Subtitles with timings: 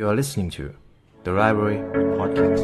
[0.00, 0.64] You are listening to
[1.24, 1.78] the Library
[2.18, 2.62] Podcast.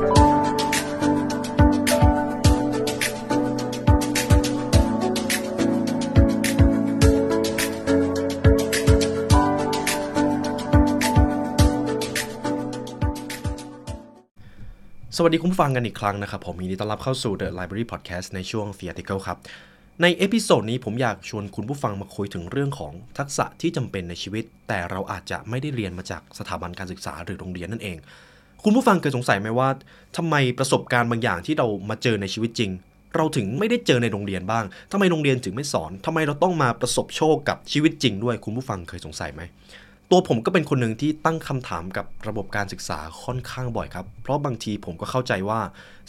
[15.16, 19.38] สวัสดีคุณผู้ฟังกันอีกครั้งนะครับ ผมยินดีต้อนรับเข้าสู่ The Library Podcast ในช่วง The Article ครับ
[20.02, 27.96] ในเอพิโซดนี้ผมอยากชวนคุณผู้ฟังมาคุยถึงเรื่องของทักษะที่จำเป็นในชีวิต แต่เราอาจจะไม่ได้เรียนมาจากสถาบันการศึกษาหรือโรงเรียนนั่นเอง
[28.64, 29.68] คุณผู้ฟังเคยสงสัยไหมว่า
[30.16, 32.70] ทำไมประสบการณ์บางอย่างที่เรามาเจอในชีวิตจริง
[33.16, 39.42] เราถึงไม่ได้เจอในโรงเรียนบ้างทำไมโรงเรียนถึงไม่สอนทำไมเราต้องมาประสบโชคกับชีวิตจริงด้วย คุณผู้ฟังเคยสงสัยไหม
[40.10, 45.60] ตัวผมก็เป็นคนหนึ่งที่ตั้งคำถามกับระบบการศึกษาค่อนข้างบ่อยครับ เพราะบางทีผมก็เข้าใจว่า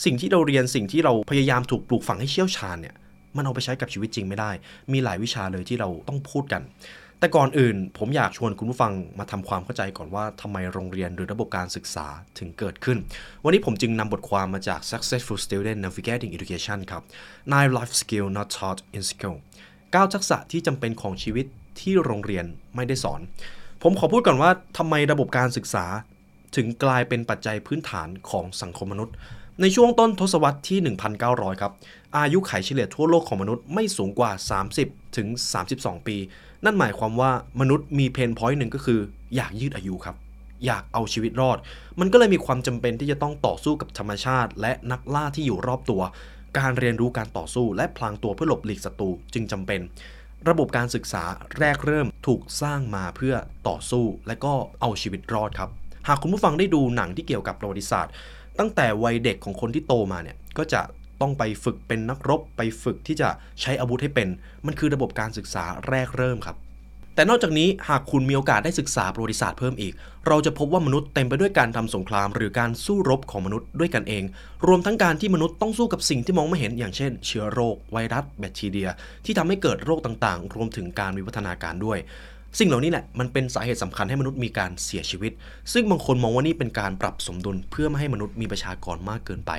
[0.05, 2.95] สิ่งที่เราเรียนสิ่งที่เราพยายามถูกปลูกฝังให้เชี่ยวชาญเนี่ย
[3.37, 4.51] มันเอาไปใช้กับชีวิตจริงไม่ได้
[4.93, 6.63] มีหลายวิชาเลยที่เราต้องพูดกัน
[7.19, 12.07] แต่ก่อนอื่น ผมอยากชวนคุณผู้ฟังมาทำความเข้าใจก่อนว่าทำไมโรงเรียนหรือระบบการศึกษา
[12.39, 12.97] ถึงเกิดขึ้น
[13.43, 17.03] วันนี้ผมจึงนำบทความมาจาก Successful Student Navigating Education ครับ
[17.53, 19.37] Nine Life Skill Not Taught in School
[19.73, 21.45] 9ทักษะที่จำเป็นของชีวิต
[21.79, 23.21] ที่โรงเรียนไม่ได้สอน
[23.83, 25.85] ผมขอพูดก่อนว่าทำไมระบบการศึกษา
[26.55, 29.15] ถึงกลายเป็นปัจจัยพื้นฐานของสังคมมนุษย์
[29.61, 30.79] ในช่วงต้นทศวรรษที่
[31.21, 31.71] 1,900 ครับ
[32.17, 34.31] อายุไขเฉลี่ยทั่วโลกของมนุษย์ไม่สูงกว่า
[34.73, 35.27] 30 ถึง
[35.67, 36.17] 32 ปี
[36.65, 38.99] นั่นหมายความว่ามนุษย์มีเพนพอยต์หนึ่งก็คือ
[39.35, 40.15] อยากยืดอายุครับ
[40.65, 41.57] อยากเอาชีวิตรอด
[41.99, 46.01] มันก็เลยมีความจำเป็นที่จะต้องต่อสู้กับธรรมชาติ และนักล่าที่อยู่รอบตัว
[46.57, 49.81] การเรียนรู้การต่อสู้ และพลางตัวเพื่อหลบหลีกศัตรูจึงจำเป็น
[50.49, 51.23] ระบบการศึกษา
[51.59, 53.35] แรกเริ่มถูกสร้างมาเพื่อ
[53.67, 55.69] ต่อสู้ และก็เอาชีวิตรอดครับ
[56.07, 58.13] หากคุณผู้ฟังได้ดูหนังที่เกี่ยวกับประวัติศาสตร์
[58.59, 60.81] ตั้งแต่วัยเด็กของคนที่โตมาเนี่ยก็จะ
[61.21, 63.29] ต้องไปฝึกเป็นนักรบ ไปฝึกที่จะ
[63.61, 64.27] ใช้อาวุธให้เป็น
[64.65, 66.57] มันคือระบบการศึกษาแรกเริ่มครับ
[67.15, 69.93] แต่นอกจากนี้หากคุณมีโอกาสได้ศึกษาประวัติศาสตร์เพิ่มอีก
[70.27, 74.23] เราจะพบว่ามนุษย์เต็มไปด้วยการทำสงคราม หรือการสู้รบของมนุษย์ด้วยกันเอง
[74.67, 78.89] รวมทั้งการที่มนุษย์ต้องสู้กับสิ่งที่มองไม่เห็นอย่างเช่น เชื้อโรค ไวรัส แบคทีเรีย
[79.25, 81.97] ที่ทำให้เกิดโรคต่างๆ รวมถึงการวิวัฒนาการด้วย
[82.59, 85.31] สิ่งเหล่านี้แหละมันเป็นสาเหตุสำคัญให้มนุษย์มีการเสียชีวิต
[85.73, 89.51] ซึ่งบางคนมองว่านี่เป็นการปรับสมดุลเพื่อไม่ให้มนุษย์มีประชากรมากเกินไป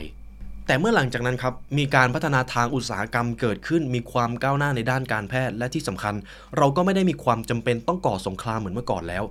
[0.67, 6.15] แต่เมื่อหลังจากนั้นครับมีการพัฒนาทางอุตสาหกรรมเกิดขึ้น มีความก้าวหน้าในด้านการแพทย์และที่สำคัญ
[6.57, 9.25] เราก็ไม่ได้มีความจำเป็นต้องก่อสงครามเหมือนเมื่อก่อนแล้ว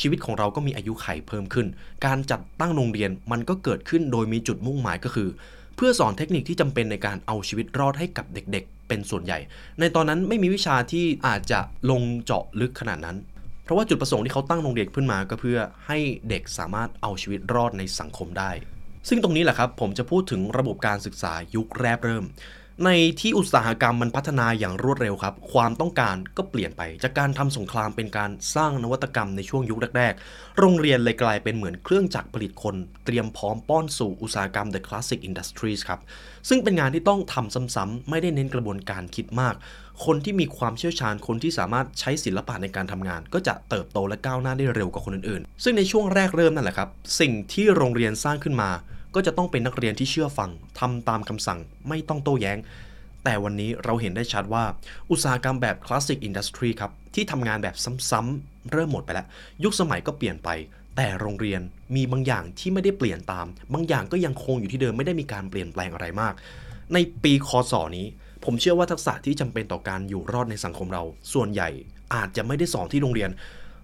[0.00, 1.66] ชีวิตของเราก็มีอายุไขเพิ่มขึ้น
[2.06, 5.28] การจัดตั้งโรงเรียนมันก็เกิดขึ้นโดยมีจุดมุ่งหมายก็คือ
[5.76, 9.38] เพื่อสอนเทคนิคที่จำเป็นในการเอาชีวิตรอดให้กับเด็กๆ เป็นส่วนใหญ่
[9.80, 13.16] ในตอนนั้นไม่มีวิชาที่อาจจะลงเจาะลึกขนาดนั้น
[13.64, 15.98] เพราะว่าจุดประสงค์ที่เขาตั้งโรงเรียนขึ้นมาก็เพื่อให้
[16.28, 18.50] เด็กสามารถเอาชีวิตรอดในสังคมได้
[19.08, 22.24] ซึ่งตรงนี้แหละครับผมจะพูดถึงระบบการศึกษายุคแรกเริ่ม
[22.84, 22.90] ใน
[23.20, 32.74] ที่อุตสาหกรรมมันพัฒนาอย่างรวดเร็วครับ ความต้องการก็เปลี่ยนไป จากการทำสงครามเป็นการสร้างนวัตกรรมในช่วงยุคแรกๆ โรงเรียนเลยกลายเป็นเหมือนเครื่องจักรผลิตคน
[33.04, 36.00] เตรียมพร้อมป้อนสู่อุตสาหกรรม The Classic Industries ครับ
[36.48, 39.54] ซึ่งเป็นงานที่ต้องทำซ้ำๆไม่ได้เน้นกระบวนการคิดมาก
[40.04, 46.88] คนที่มีความเชี่ยวชาญคนที่สามารถใช้ศิลปะในการทำงาน ก็จะเติบโตและก้าวหน้าได้เร็วกว่าคนอื่นๆ ซึ่งในช่วงแรกเริ่มนั่นแหละครับ
[47.20, 48.70] สิ่งที่โรงเรียนสร้างขึ้นมา
[49.14, 51.58] ก็จะต้องเป็นนักเรียนที่เชื่อฟังทำตามคำสั่ง
[51.88, 52.58] ไม่ต้องโต้แย้ง
[53.24, 54.64] แต่วันนี้เราเห็นได้ชัดว่า
[55.10, 57.76] อุตสาหกรรมแบบ Classic Industry ครับ ที่ทำงานแบบ
[58.10, 59.26] ซ้ำๆเริ่มหมดไปแล้ว
[59.64, 60.48] ยุคสมัยก็เปลี่ยนไป
[60.96, 61.60] แต่โรงเรียน
[61.96, 66.34] มีบางอย่างที่ไม่ได้เปลี่ยนตาม บางอย่างก็ยังคงอยู่ที่เดิมไม่ได้มีการเปลี่ยนแปลงอะไรมาก
[66.94, 68.06] ในปีคศนี้
[68.44, 71.68] ผมเชื่อว่าทักษะที่จำเป็นต่อการอยู่รอดในสังคมเรา ส่วนใหญ่
[72.14, 73.30] อาจจะไม่ได้สอนที่โรงเรียน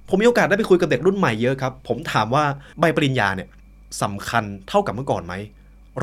[0.08, 2.44] ผมมีโอกาสได้ไปคุยกับเด็กรุ่นใหม่เยอะครับ ผมถามว่า
[2.80, 3.48] ใบปริญญาเนี่ย
[4.02, 5.34] สำคัญเท่ากับเมื่อก่อนไหม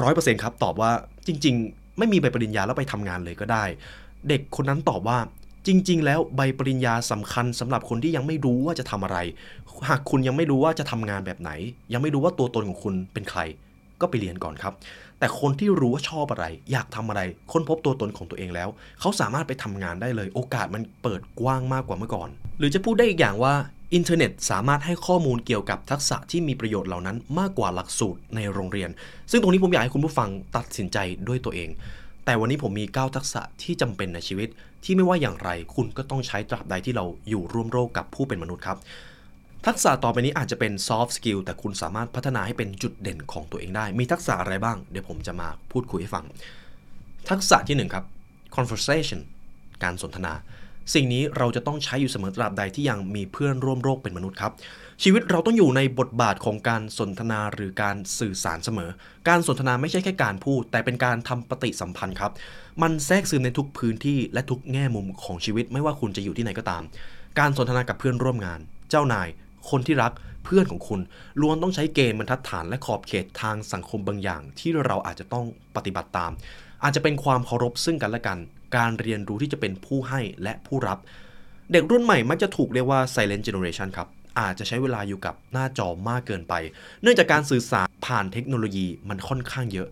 [0.02, 0.92] ร้อยเปอร์เซ็นต์ครับ ตอบว่า
[1.28, 3.64] จริง ๆ ไม่มีใบปริญญาแล้วไปทำงานเลยก็ได้
[4.30, 5.18] เด็กคนนั้นตอบว่า
[5.68, 9.18] จริง ๆ แล้วใบปริญญาสำคัญสำหรับคนที่ยังไม่รู้ว่าจะทำอะไร
[9.90, 11.52] หากคุณยังไม่รู้ว่าจะทำงานแบบไหน
[11.94, 13.40] ยังไม่รู้ว่าตัวตนของคุณเป็นใคร
[14.02, 14.74] ก็ไปเรียนก่อนครับ
[15.20, 17.22] แต่คนที่รู้ว่าชอบอะไร อยากทำอะไร
[17.52, 18.70] ค้นพบตัวตนของตัวเองแล้ว
[19.00, 23.54] เขาสามารถไปทำงานได้เลย โอกาสมันเปิดกว้างมากกว่าเมื่อก่อน หรือจะพูดได้อีกอย่างว่า
[23.94, 28.90] อินเทอร์เน็ตสามารถให้ข้อมูลเกี่ยวกับทักษะที่มีประโยชน์เหล่านั้นมากกว่าหลักสูตรในโรงเรียน
[29.32, 30.98] ซึ่งตรงนี้ผมอยากให้คุณผู้ฟังตัดสินใจ
[31.28, 31.70] ด้วยตัวเอง
[32.26, 34.50] แต่วันนี้ผมมี 9 ทักษะที่จำเป็นในชีวิต
[34.84, 38.78] ที่ไม่ว่าอย่างไรคุณก็ต้องใช้ตราบใดที่เราอยู่ร่วมโลกกับผู้เป็นมนุษย์ครับ
[39.66, 46.26] ทักษะต่อไปนี้อาจจะเป็น soft skill แต่คุณสามารถพัฒนาให้เป็นจุดเด่นของตัวเองได้ มีทักษะอะไรบ้าง เดี๋ยวผมจะมาพูดคุยให้ฟัง
[47.30, 48.06] ทักษะที่หนึ่งครับ
[48.56, 49.20] conversation
[49.84, 50.34] การสนทนา
[50.94, 54.52] สิ่งนี้เราจะต้องใช้อยู่เสมอตราบใดที่ยังมีเพื่อนร่วมโลกเป็นมนุษย์ครับ
[55.04, 58.90] ชีวิตเราต้องอยู่ในบทบาทของการสนทนาหรือการสื่อสารเสมอ
[59.28, 62.32] การสนทนาไม่ใช่แค่การพูด แต่เป็นการทำปฏิสัมพันธ์ครับ
[62.82, 66.84] มันแทรกซึมในทุกพื้นที่และทุกแง่มุมของชีวิตไม่ว่าคุณจะอยู่ที่ไหนก็ตาม
[67.40, 69.28] การสนทนากับเพื่อนร่วมงาน เจ้านาย
[69.70, 70.12] คนที่รัก
[70.46, 71.00] เพื่อนของคุณ
[71.42, 75.46] ล้วนต้องใช้เกณฑ์บรรทัดฐานและขอบเขตทางสังคมบางอย่าง ที่เราอาจจะต้อง
[75.76, 76.32] ปฏิบัติตาม
[76.84, 78.38] อาจจะเป็นความเคารพซึ่งกันและกัน
[78.78, 80.98] การเรียนรู้ที่จะเป็นผู้ให้และผู้รับ
[81.72, 84.08] เด็กรุ่นใหม่มักจะถูกเรียกว่า silent generation ครับ
[84.40, 86.54] อาจจะใช้เวลาอยู่กับหน้าจอมากเกินไป
[87.02, 89.90] เนื่องจากการสื่อสารผ่านเทคโนโลยีมันค่อนข้างเยอะ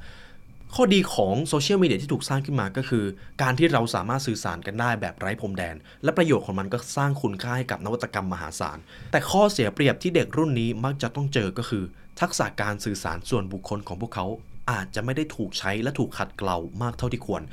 [0.76, 3.06] ข้อดีของโซเชียลมีเดียที่ถูกสร้างขึ้นมาก็คือ
[3.42, 8.78] การที่เราสามารถสื่อสารกันได้แบบไร้พรมแดน และประโยชน์ของมันก็สร้างคุณค่าให้กับนวัตกรรมมหาศาล
[9.12, 11.84] แต่ข้อเสียเปรียบที่เด็กรุ่นนี้มักจะต้องเจอก็คือ
[12.22, 14.26] ทักษะการสื่อสารส่วนบุคคลของพวกเขา
[14.72, 17.44] อาจจะไม่ได้ถูกใช้และถูกขัดเกลามากเท่าที่ควร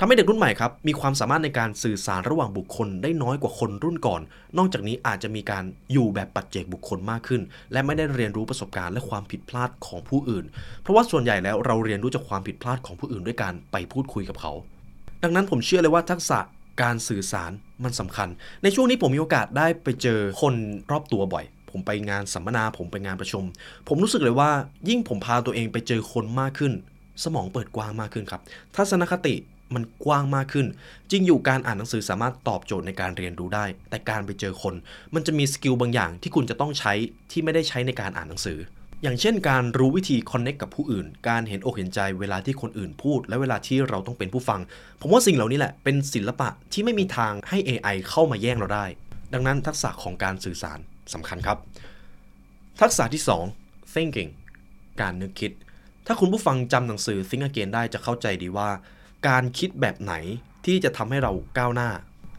[0.00, 4.20] ทำให้เด็กรุ่นใหม่ครับมีความสามารถในการสื่อสารระหว่างบุคคลได้น้อยกว่าคนรุ่นก่อน
[4.58, 7.42] นอกจากนี้อาจจะมีการอยู่แบบปัจเจกบุคคลมากขึ้น
[7.72, 10.44] และไม่ได้เรียนรู้ประสบการณ์และความผิดพลาดของผู้อื่น
[10.82, 14.52] เพราะว่าส่วนใหญ่แล้วเราเรียนรู้จากความผิดพลาดของผู้อื่นด้วยการไปพูดคุยกับเขา
[15.22, 16.38] ดังนั้นผมเชื่อเลยว่าทักษะ
[16.82, 17.50] การสื่อสาร
[17.84, 18.28] มันสำคัญ
[18.62, 20.54] ในช่วงนี้ผมมีโอกาสได้ไปเจอคน
[20.90, 23.44] รอบตัวบ่อย ผมไปงานสัมมนา ผมไปงานประชุม
[23.88, 24.50] ผมรู้สึกเลยว่า
[24.88, 26.72] ยิ่งผมพาตัวเองไปเจอคนมากขึ้น
[27.24, 28.40] สมองเปิดกว้างมากขึ้นครับ
[28.74, 29.34] ทัศนคติ
[29.74, 30.66] มันกว้างมากขึ้น
[31.10, 34.74] จริงอยู่การอ่านหนังสือสามารถตอบโจทย์ในการเรียนรู้ได้ แต่การไปเจอคน
[35.14, 36.92] มันจะมีสกิลบางอย่างที่คุณจะต้องใช้
[37.30, 38.58] ที่ไม่ได้ใช้ในการอ่านหนังสือ
[39.02, 44.60] อย่างเช่น การรู้วิธีคอนเน็กกับผู้อื่น การเห็นอกเห็นใจเวลาที่คนอื่นพูด และเวลาที่เราต้องเป็นผู้ฟัง
[45.00, 48.86] ผมว่าสิ่งเหล่านี้แหละเป็นศิลปะที่ไม่มีทางให้ AI เข้ามาแย่งเราได้
[49.34, 50.78] ดังนั้นทักษะของการสื่อสาร
[51.14, 51.58] สำคัญครับ
[52.80, 53.22] ทักษะที่
[53.56, 54.30] 2 thinking
[55.00, 55.52] การนึกคิด
[56.06, 58.70] ถ้าคุณผู้ฟังจำหนังสือ Think Again ได้จะเข้าใจดีว่า
[59.28, 60.14] การคิดแบบไหน
[60.66, 61.90] ที่จะทำให้เราก้าวหน้า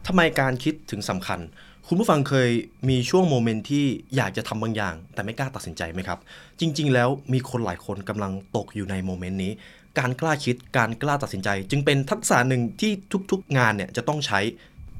[0.06, 1.40] ทำไมการคิดถึงสำคัญ
[1.88, 2.50] คุณผู้ฟังเคย
[2.88, 3.84] มีช่วงโมเมนต์ที่
[4.16, 6.18] อยากจะทำบางอย่าง แต่ไม่กล้าตัดสินใจไหมครับ
[6.60, 9.52] จริง ๆ แล้วมีคนหลายคนกำลังตกอยู่ในโมเมนต์นี้
[9.98, 12.92] การกล้าคิดการกล้าตัดสินใจ จึงเป็นทักษะหนึ่งที่
[13.30, 14.40] ทุกๆ งานเนี่ยจะต้องใช้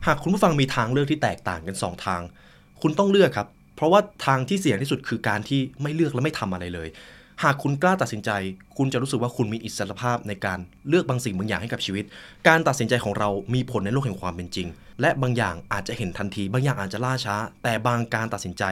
[0.07, 2.23] หากคุณผู้ฟังมีทางเลือกที่แตกต่างกัน 2 ทาง
[2.83, 3.49] คุณต้องเลือกครับ
[3.81, 6.89] เพราะว่าทางที่เสี่ยงที่สุดคือการที่ไม่เลือกและไม่ทำอะไรเลย
[7.43, 8.31] หากคุณกล้าตัดสินใจ
[8.77, 12.05] คุณจะรู้สึกว่าคุณมีอิสรภาพในการเลือกบางสิ่งบางอย่างให้กับชีวิต
[12.49, 14.69] การตัดสินใจของเรามีผลในโลกแห่งความเป็นจริง
[15.01, 18.65] และบางอย่างอาจจะเห็นทันที บางอย่างอาจจะล่าช้า แต่บางการตัดสินใจ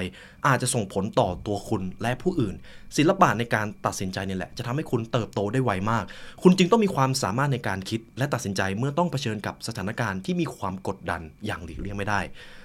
[0.46, 2.54] อาจจะส่งผลต่อตัวคุณและผู้อื่น
[2.96, 6.04] ศิลปะในการตัดสินใจนี่แหละ จะทำให้คุณเติบโตได้ไวมาก
[6.42, 12.20] คุณจึงต้องมีความสามารถในการคิด และตัดสินใจเมื่อต้องเผชิญกับสถานการณ์ที่มีความกดดันอย่างหลีกเลี่ยงไม่ได้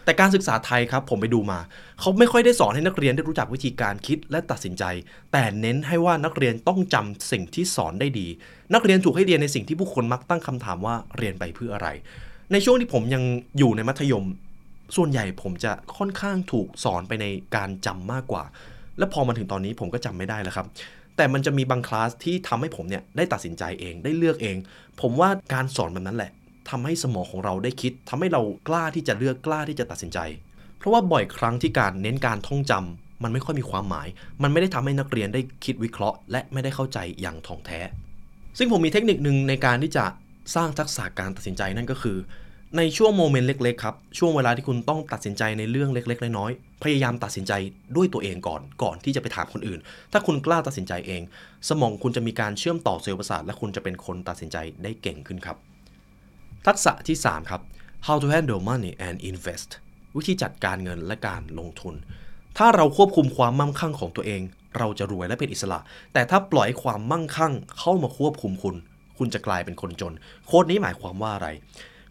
[0.06, 1.60] แต่การศึกษาไทยครับผมไปดูมา
[2.00, 4.84] เขาไม่ค่อยได้สอนให้นักเรียนได้รู้จักวิธีการคิดและตัดสินใจ
[5.32, 8.28] แต่เน้นให้ว่านักเรียนต้องจำสิ่งที่สอนได้ดี
[8.74, 11.88] นักเรียนถูกให้เรียนในสิ่งที่ผู้คนมักตั้งคำถามว่าเรียนไปเพื่ออะไร
[12.52, 13.24] ในช่วงที่ผมยัง
[13.58, 14.26] อยู่ในมัธยม
[14.96, 17.26] ส่วนใหญ่ผมจะค่อนข้างถูกสอนไปใน
[17.56, 18.44] การจำมากกว่า
[18.98, 20.68] และพอมาถึงตอนนี้ผมก็จำไม่ได้แล้วครับ
[21.18, 24.56] แต่มันจะมีบางคลาสที่ทำให้ผมเนี่ยได้ตัดสินใจเองได้เลือกเอง
[25.02, 26.32] ผมว่าการสอนแบบนั้นแหละ
[26.70, 30.20] ทำให้สมองของเราได้คิดทำให้เรากล้าที่จะเลือกกล้าที่จะตัดสินใจ
[30.78, 34.08] เพราะว่าบ่อยครั้งที่การเน้นการท่องจำมันไม่ค่อยมีความหมาย
[34.44, 37.80] มันไม่ได้ทำให้นักเรียนได้คิดวิเคราะห์ และไม่ได้เข้าใจอย่างถ่องแท้
[38.58, 40.06] ซึ่งผมมีเทคนิคหนึ่งในการที่จะ
[40.56, 42.18] สร้างทักษะการตัดสินใจนั่นก็คือ
[42.78, 47.54] ในช่วงโมเมนต์เล็กๆครับช่วงเวลาที่คุณต้องตัดสินใจในเรื่องเล็ก ๆ น้อยๆพยายามตัดสินใจ
[47.96, 49.80] ด้วยตัวเองก่อน ก่อนที่จะไปถามคนอื่น
[50.12, 51.22] ถ้าคุณกล้าตัดสินใจเอง
[51.70, 55.58] สมองคุณจะมีการเชื่อมต่อเซลล์ประสาทและคุณจะเป็นคนตัดสินใจได้เก่งขึ้นครับ
[56.68, 57.62] ทักษะที่ 3 ครับ
[58.08, 59.70] how to handle money and invest
[60.16, 61.96] วิธีจัดการเงินและการลงทุน
[62.58, 64.42] ถ้าเราควบคุมความมั่งคั่งของตัวเอง
[64.78, 65.80] เราจะรวยและเป็นอิสระ
[66.14, 68.76] แต่ถ้าปล่อยความมั่งคั่งเข้ามาควบคุมคุณ
[69.18, 70.14] คุณจะกลายเป็นคนจน
[70.46, 71.48] โค้ดนี้หมายความว่าอะไร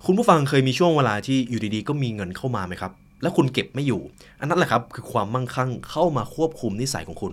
[0.05, 2.93] คุณผู้ฟังเคยมีช่วงเวลาที่อยู่ดีๆ ก็มีเงินเข้ามาไหมครับ
[3.23, 4.01] และคุณเก็บไม่อยู่
[4.41, 7.33] อันนั้นแหละครับคือความมั่งคั่งเข้ามาควบคุมนิสัยของคุณ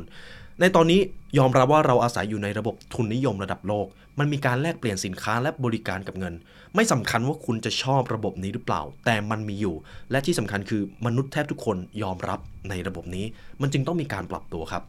[0.62, 1.00] ในตอนนี้
[1.38, 3.88] ยอมรับว่าเราอาศัยอยู่ในระบบทุนนิยมระดับโลก
[4.20, 6.34] มันมีการแลกเปลี่ยนสินค้าและบริการกับเงิน
[6.76, 9.76] ไม่สำคัญว่าคุณจะชอบระบบนี้หรือเปล่า แต่มันมีอยู่
[10.12, 12.40] และที่สำคัญคือมนุษย์แทบทุกคนยอมรับ
[12.70, 13.26] ในระบบนี้
[13.62, 14.84] มันจึงต้องมีการปรับตัวครับ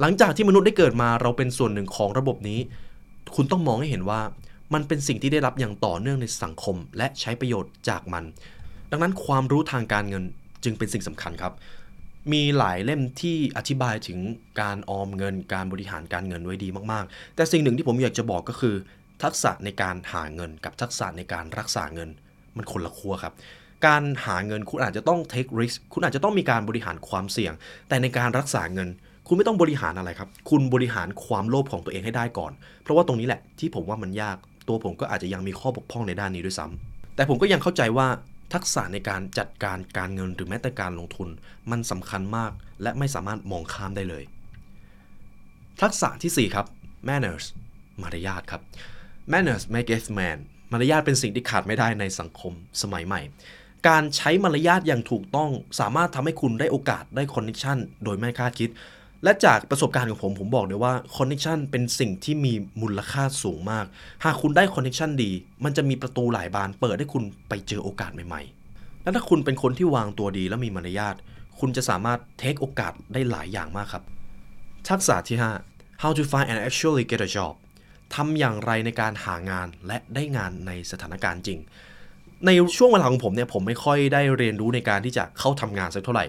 [0.00, 2.60] หลังจากที่มนุษย์ได้เกิดมาเราเป็นส่วนหนึ่งของระบบนี้
[3.34, 4.20] คุณต้องมองให้เห็นว่า
[4.74, 8.24] มันเป็นสิ่งที่ได้รับอย่างต่อเนื่องในสังคม และใช้ประโยชน์จากมัน
[8.90, 10.24] ดังนั้นความรู้ทางการเงิน
[10.64, 11.52] จึงเป็นสิ่งสำคัญครับ
[12.32, 14.18] มีหลายเล่มที่อธิบายถึง
[14.60, 18.74] การออมเงิน การบริหารการเงินไว้ดีมากๆ แต่สิ่งหนึ่งที่ผมอยากจะบอกก็คือ
[19.22, 22.08] ทักษะในการหาเงินกับทักษะในการรักษาเงิน
[22.56, 23.34] มันคนละขั้วครับ
[23.86, 27.52] การหาเงินคุณอาจจะต้อง take risk คุณอาจจะต้องมีการบริหารความเสี่ยง
[27.88, 28.88] แต่ในการรักษาเงิน
[29.26, 34.36] คุณไม่ต้องบริหารอะไรครับ คุณบริหารความโลภของตัวเองให้ได้ก่อน เพราะว่าตรงนี้แหละที่ผมว่ามันยาก
[34.68, 38.06] ตัวผมก็อาจจะยังมีข้อบกพร่องในด้านนี้ด้วยซ้ำแต่ผมก็ยังเข้าใจว่า
[38.52, 41.28] ทักษะในการจัดการการเงินหรือแม้แต่การลงทุน
[41.70, 42.52] มันสำคัญมาก
[42.82, 44.24] และไม่สามารถมองข้ามได้เลย
[45.82, 46.66] ทักษะทีสี่4 ครับ
[47.08, 47.44] manners
[48.02, 48.62] มารยาทครับ
[49.32, 50.38] manners make a man
[50.72, 52.52] มารยาทเป็นสิ่งที่ขาดไม่ได้ในสังคม
[52.82, 53.20] สมัยใหม่
[53.88, 55.50] การใช้มารยาทอย่างถูกต้อง
[55.80, 58.70] สามารถทำให้คุณได้โอกาสได้ connection โดยไม่คาดคิด
[59.24, 63.84] และจากประสบการณ์ของผมผมบอกเลยว่า connection เป็นสิ่งที่มีมูลค่าสูงมาก
[64.24, 65.30] หากคุณได้ connection ดี
[65.64, 71.14] มันจะมีประตูหลายบานเปิดให้คุณไปเจอโอกาสใหม่ๆ และถ้าคุณเป็นคนที่วางตัวดีและมีมารยาท
[71.60, 74.02] คุณจะสามารถเทคโอกาสได้หลายอย่างมากครับ
[74.88, 75.38] ทักษะที่
[75.70, 77.54] 5 how to find and actually get a job
[78.14, 81.58] ทำอย่างไรในการหางานและได้งานในสถานการณ์จริง
[82.46, 86.24] ในช่วงเวลาของผมเนี่ยผมไม่ค่อยได้เรียนรู้ในการที่จะเข้าทำงานสักเท่าไหร่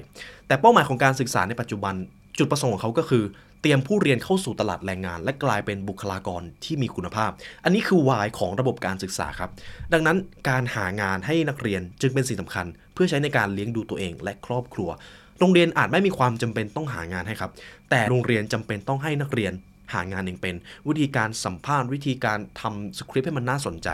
[0.48, 1.96] แต่เป้าหมายของการศึกษาในปัจจุบัน
[2.40, 3.24] จุดประสงค์ของเขาก็คือ
[3.62, 7.32] เตรียมผู้เรียนเข้าสู่ตลาดแรงงาน และกลายเป็นบุคลากรที่มีคุณภาพ
[7.64, 9.50] อันนี้คือวายของระบบการศึกษาครับ
[9.94, 10.18] ดังนั้น
[10.50, 14.90] การหางานให้นักเรียนจึงเป็นสิ่งสำคัญ เพื่อใช้ในการเลี้ยงดูตัวเองและครอบครัว
[15.40, 17.52] โรงเรียนอาจไม่มีความจำเป็นต้องหางานให้ครับ
[17.90, 19.54] แต่โรงเรียนจำเป็นต้องให้นักเรียน
[19.94, 20.56] หางานเองเป็น
[20.88, 23.90] วิธีการสัมภาษณ์วิธีการทำสคริปต์ให้มันน่าสนใจ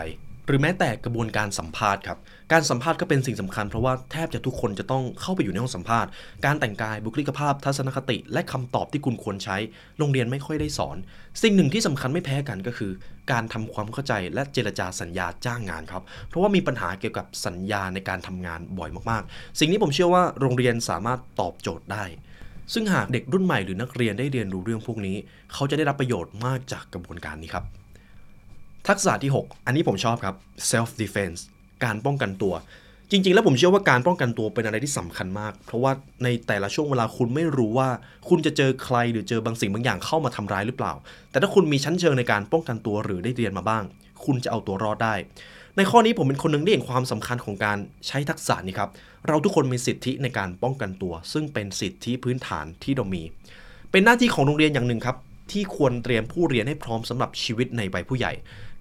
[0.46, 2.18] หรือแม้แต่กระบวนการสัมภาษณ์ครับ
[2.52, 6.10] การสัมภาษณ์ก็เป็นสิ่งสำคัญเพราะว่าแทบจะทุกคนจะต้องเข้าไปอยู่ในห้องสัมภาษณ์
[6.44, 9.56] การแต่งกายบุคลิกภาพทัศนคติ และคำตอบที่คุณควรใช้
[9.98, 10.96] โรงเรียนไม่ค่อยได้สอน
[11.42, 12.92] สิ่งหนึ่งที่สำคัญไม่แพ้กันก็คือ
[13.32, 22.04] การทำความเข้าใจและเจรจาสัญญาจ้างงานครับ เพราะว่ามีปัญหาเกี่ยวกับสัญญาในการทำงานบ่อยมากๆ สิ่งนี้ผมเชื่อว่าโรงเรียนสามารถตอบโจทย์ได้
[22.72, 25.16] ซึ่งหากเด็กรุ่นใหม่หรือนักเรียนได้เรียนรู้เรื่องพวกนี้
[25.52, 27.66] เขาจะได้รับประโยชน์มากจากกระบวนการนี้ครับ
[28.88, 30.34] ทักษะที่ 6 อันนี้ผมชอบครับ
[30.70, 31.40] self defense
[31.84, 32.54] การป้องกันตัว
[33.10, 35.92] จริง ๆ แล้วผมเชื่อว่าการป้องกันตัวเป็นอะไรที่สำคัญมาก เพราะว่า
[36.24, 37.88] ในแต่ละช่วงเวลาคุณไม่รู้ว่า
[38.28, 40.92] คุณจะเจอใครหรือเจอบางสิ่งบางอย่างเข้ามาทำร้ายหรือเปล่า
[41.30, 43.84] แต่ถ้าคุณมีชั้นเชิงในการป้องกันตัวหรือได้เรียนมาบ้าง
[44.24, 45.14] คุณจะเอาตัวรอดได้
[45.76, 48.90] ในข้อนี้ผมเป็นคนหนึ่งที่เห็นความสำคัญของการใช้ทักษะนี้ครับ
[49.28, 53.22] เราทุกคนมีสิทธิในการป้องกันตัว ซึ่งเป็นสิทธิพื้นฐานที่เรามี
[53.90, 55.16] เป็นหน้าที่ของโรงเรียนอย่างหนึ่งครับ
[55.50, 58.32] ที่ควรเตรียมผู้เรียนให้พร้อมสำหรับชีวิตในใบผู้ใหญ่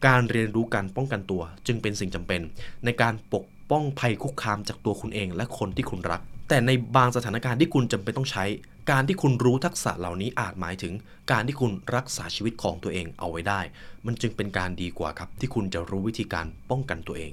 [0.08, 2.42] การเรียนรู้การป้องกันตัว จึงเป็นสิ่งจำเป็น
[2.86, 8.46] ในการปกป้องภัยคุกคามจากตัวคุณเองและคนที่คุณรัก แต่ในบางสถานการณ์ที่คุณจำเป็นต้องใช้
[8.92, 10.94] การที่คุณรู้ทักษะเหล่านี้อาจหมายถึง
[11.32, 13.62] การที่คุณรักษาชีวิตของตัวเองเอาไว้ได้
[14.06, 17.32] มันจึงเป็นการดีกว่าครับ ที่คุณจะรู้วิธีการป้องกันตัวเอง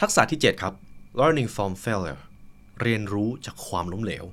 [0.00, 0.74] ทักษะที่ 7 ครับ
[1.20, 2.20] learning from failure
[2.82, 4.24] เรียนรู้จากความล้มเหลว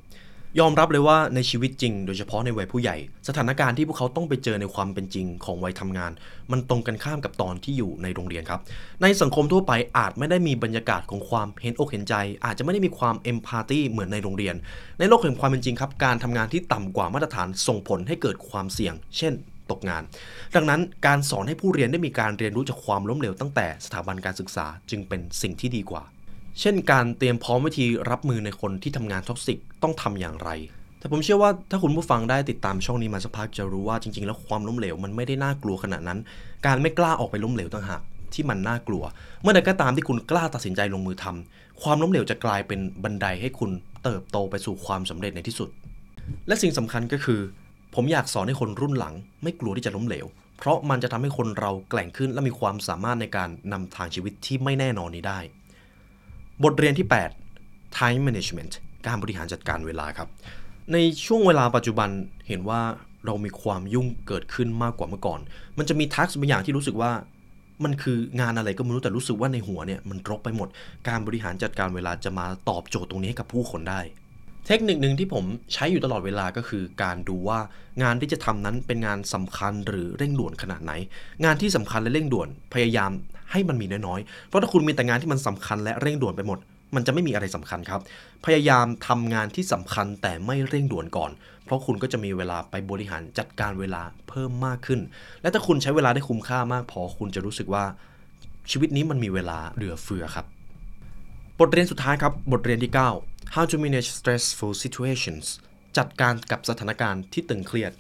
[0.60, 2.96] ยอมรับเลยว่าในชีวิตจริง โดยเฉพาะในวัยผู้ใหญ่
[3.28, 6.12] สถานการณ์ที่พวกเขาต้องไปเจอในความเป็นจริงของวัยทำงาน
[6.52, 8.60] มันตรงกันข้ามกับตอนที่อยู่ในโรงเรียนครับ
[9.02, 14.56] ในสังคมทั่วไปอาจไม่ได้มีบรรยากาศของความเห็นอกเห็นใจ อาจจะไม่ได้มีความ empathy เหมือนในโรงเรียน
[15.00, 19.34] ในโลกแห่งความเป็นจริงครับ การทำงานที่ต่ำกว่ามาตรฐานส่งผลให้เกิดความเสี่ยง เช่น
[19.72, 20.04] ตกงาน
[20.56, 26.04] ดังนั้นการสอนให้ผู้เรียนได้มีการเรียนรู้จากความล้มเหลวตั้งแต่สถาบันการศึกษาจึงเป็นสิ่งที่ดีกว่า
[26.62, 30.50] เช่นการเตรียมพร้อมวิธีรับมือในคนที่ทำงาน toxic ต้องทำอย่างไร
[31.00, 36.20] แต่ผมเชื่อว่าถ้าคุณผู้ฟังได้ติดตามช่องนี้มาสักพักจะรู้ว่าจริง ๆ แล้วความล้มเหลวมันไม่ได้น่ากลัวขนาดนั้น
[36.66, 38.02] การไม่กล้าออกไปล้มเหลวต่างหาก
[38.34, 39.04] ที่มันน่ากลัว
[39.42, 43.72] เมื่อใดก็ตามที่คุณกล้าตัดสินใจลงมือทำความล้มเหลวจะกลายเป็นบันไดให้คุณ
[44.04, 45.70] เติบโตไปสู่ความสำเร็จในที่สุด
[46.48, 47.42] และสิ่งสำคัญก็คือ
[47.96, 50.26] ผมอยากสอนให้คนรุ่นหลัง ไม่กลัวที่จะล้มเหลว
[50.58, 55.40] เพราะมันจะทำให้คนเราแกร่งขึ้นและมีความสามารถในการนำทางชีวิตที่ไม่แน่นอนนี้ได้
[56.64, 57.08] บทเรียนที่
[57.52, 58.74] 8 time management
[59.08, 60.30] การบริหารจัดการเวลาครับ
[60.94, 62.10] ในช่วงเวลาปัจจุบัน
[62.48, 62.82] เห็นว่า
[63.26, 65.40] เรามีความยุ่งเกิดขึ้นมากกว่าเมื่อก่อน
[65.78, 67.12] มันจะมีทักษะบางอย่างที่รู้สึกว่า
[67.84, 70.68] มันคืองานอะไรก็ไม่รู้แต่รู้สึกว่าในหัวเนี่ยมันรกไปหมด
[71.08, 74.02] การบริหารจัดการเวลาจะมาตอบโจทย์ตรงนี้ให้กับผู้คนได้
[74.68, 77.60] เทคนิคหนึ่งที่ผมใช้อยู่ตลอดเวลาก็คือ การดูว่า
[78.04, 80.94] งานที่จะทำนั้นเป็นงานสำคัญหรือเร่งด่วนขนาดไหน
[81.46, 83.12] งานที่สำคัญและเร่งด่วนพยายาม
[83.52, 86.60] ให้มันมีน้อยๆ เพราะถ้าคุณมีแต่งานที่มันสำคัญและเร่งด่วนไปหมด
[86.96, 88.02] มันจะไม่มีอะไรสำคัญครับ
[88.46, 91.32] พยายามทำงานที่สำคัญแต่ไม่เร่งด่วนก่อน
[91.66, 95.00] เพราะคุณก็จะมีเวลาไปบริหารจัดการเวลาเพิ่มมากขึ้น
[95.42, 97.86] และถ้าคุณใช้เวลาได้คุ้มค่ามากพอคุณจะรู้สึกว่า
[98.72, 100.46] ชีวิตนี้มันมีเวลาเหลือเฟือครับ
[101.60, 102.92] บทเรียนสุดท้ายครับ บทเรียนที่
[103.24, 105.46] 9 how to manage stressful situations
[105.98, 107.92] จัดการกับสถานการณ์ที่ตึงเครียด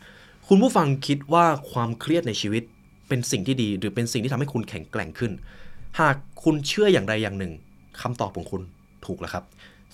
[0.47, 2.63] คุณผู้ฟังคิดว่าความเครียดในชีวิต
[3.07, 5.31] เป็นสิ่งที่ดีหรือเป็นสิ่งที่ทำให้คุณแข็งแกร่งขึ้น
[5.99, 7.53] หากคุณเชื่ออย่างใดอย่างหนึ่ง
[8.01, 8.61] คำตอบของคุณ
[9.05, 9.43] ถูกแล้วครับ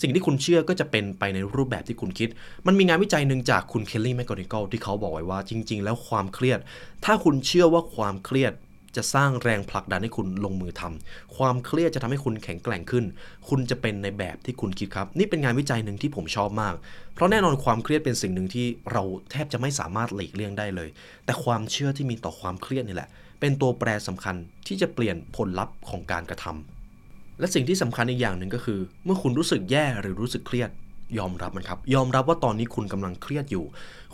[0.02, 2.30] สิ่งที่คุณเชื่อก็จะเป็นไปในรูปแบบที่คุณคิด
[2.68, 6.60] มันมีงานวิจัยหนึ่งจากคุณเคลลี่แมกกอนิกลที่เขาบอกไว้ว่าจริง ๆ แล้วความเครียด
[7.06, 8.54] ถ้าคุณเชื่อว่าความเครียด
[8.96, 13.06] จะสร้างแรงผลักดันให้คุณลงมือทำความเครียดจะทำให้คุณแข็งแกร่งขึ้น
[13.50, 16.76] คุณจะเป็นในแบบที่คุณคิดครับ นี่เป็นงานวิจัยหนึ่งที่ผมชอบมาก
[17.14, 20.90] เพราะแน่นอนความเครียดเป็นสิ่งหนึ่งที่เราแทบจะไม่สามารถหลีกเลี่ยงได้เลย
[21.26, 23.10] แต่ความเชื่อที่มีต่อความเครียดนี่แหละ
[23.40, 24.36] เป็นตัวแปรสำคัญ
[24.68, 30.70] ที่จะเปลี่ยนผลลัพธ์ของการกระทำและสิ่งที่สำคัญอีกอย่างหนึ่งก็คือ เมื่อคุณรู้สึกแย่หรือรู้สึกเครียด
[31.18, 33.66] ยอมรับมันครับ ยอมรับว่าตอนนี้คุณกำลังเครียดอยู่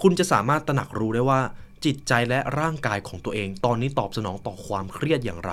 [0.01, 1.39] คุณจะสามารถตระหนักรู้ได้ว่า
[1.86, 5.51] จิตใจและร่างกายของตัวเอง ตอนนี้ตอบสนองต่อความเครียดอย่างไร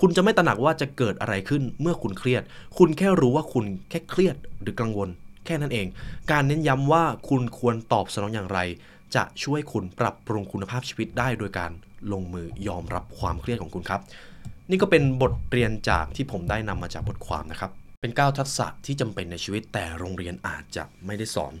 [0.00, 2.42] คุณจะไม่ตระหนักว่าจะเกิดอะไรขึ้นเมื่อคุณเครียด
[2.78, 5.08] คุณแค่รู้ว่าคุณแค่เครียดหรือกังวล
[5.46, 5.86] แค่นั้นเอง
[6.30, 8.58] การเน้นย้ำว่าคุณควรตอบสนองอย่างไร
[9.14, 11.70] จะช่วยคุณปรับปรุงคุณภาพชีวิตได้โดยการ
[12.12, 14.00] ลงมือยอมรับความเครียดของคุณครับ
[14.70, 21.52] นี่ก็เป็นบทเรียนจากที่ผมได้นำมาจากบทความนะครับ เป็น 9 ทักษะที่จำเป็นในชีวิตแต่โรงเรียนอาจจะไม่ได้สอน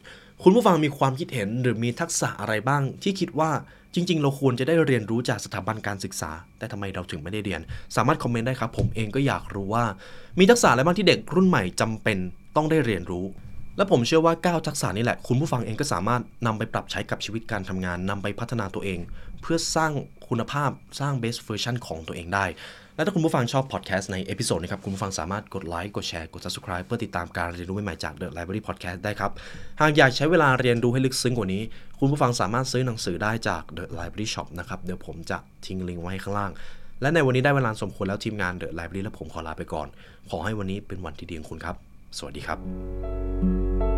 [0.42, 3.50] คุณผู้ฟังมีความคิดเห็นหรือมีทักษะอะไรบ้าง ที่คิดว่า
[3.94, 7.60] จริง ๆ เราควรจะได้เรียนรู้จากสถาบันการศึกษา แต่ทำไมเราถึงไม่ได้เรียน
[7.96, 9.84] สามารถคอมเมนต์ได้ครับ ผมเองก็อยากรู้ว่า
[10.38, 12.18] มีทักษะอะไรบ้างที่เด็กรุ่นใหม่จำเป็น
[12.56, 13.24] ต้องได้เรียนรู้
[13.76, 18.98] และผมเชื่อว่า 9 ทักษะนี้แหละ คุณผู้ฟังเองก็สามารถนำไปปรับใช้กับชีวิตการทำงานนำไปพัฒนาตัวเอง
[19.40, 19.92] เพื่อสร้าง
[20.28, 22.46] คุณภาพสร้าง best version ของตัวเองได้
[22.96, 29.30] และถ้าคุณผู้ฟังชอบพอดแคสต์ในเอพิโซดนี้ครับ คุณผู้ฟังสามารถกดไลค์ กดแชร์ กด subscribe เพื่อติดตามการเรียนรู้ใหม่ๆจาก The Library Podcast ได้ครับ
[29.80, 31.62] หากอยากใช้เวลาเรียนรู้ให้ลึกซึ้งกว่านี้
[31.98, 36.50] คุณผู้ฟังสามารถซื้อหนังสือได้จาก The Library Shop นะครับ เดี๋ยวผมจะทิ้งลิงก์ไว้ข้างล่าง
[37.00, 39.88] และในวันนี้ได้เวลาสมควรแล้วทีมงาน The Library และผมขอลาไปก่อน
[40.30, 41.76] ขอให้วันนี้เป็นวันที่ดีของคุณครับ
[42.18, 42.58] สวัสดีครับ「